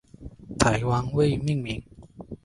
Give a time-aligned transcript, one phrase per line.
[0.57, 1.83] 台湾未命名。